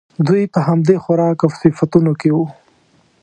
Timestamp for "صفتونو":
1.61-2.11